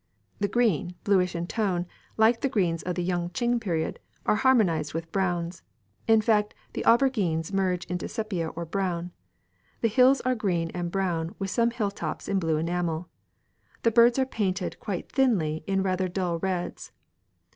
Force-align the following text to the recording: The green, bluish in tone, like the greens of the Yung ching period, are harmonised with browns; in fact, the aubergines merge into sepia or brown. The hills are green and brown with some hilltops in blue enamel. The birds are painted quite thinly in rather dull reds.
The 0.39 0.47
green, 0.47 0.95
bluish 1.03 1.35
in 1.35 1.45
tone, 1.45 1.85
like 2.17 2.41
the 2.41 2.49
greens 2.49 2.81
of 2.81 2.95
the 2.95 3.03
Yung 3.03 3.29
ching 3.35 3.59
period, 3.59 3.99
are 4.25 4.37
harmonised 4.37 4.95
with 4.95 5.11
browns; 5.11 5.61
in 6.07 6.21
fact, 6.21 6.55
the 6.73 6.83
aubergines 6.87 7.53
merge 7.53 7.85
into 7.85 8.07
sepia 8.07 8.47
or 8.47 8.65
brown. 8.65 9.11
The 9.81 9.89
hills 9.89 10.19
are 10.21 10.33
green 10.33 10.71
and 10.71 10.91
brown 10.91 11.35
with 11.37 11.51
some 11.51 11.69
hilltops 11.69 12.27
in 12.27 12.39
blue 12.39 12.57
enamel. 12.57 13.09
The 13.83 13.91
birds 13.91 14.17
are 14.17 14.25
painted 14.25 14.79
quite 14.79 15.11
thinly 15.11 15.63
in 15.67 15.83
rather 15.83 16.07
dull 16.07 16.39
reds. 16.39 16.91